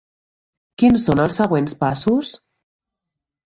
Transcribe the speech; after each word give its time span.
Quins 0.83 1.05
són 1.11 1.21
els 1.25 1.39
següents 1.41 1.77
passos? 1.85 2.35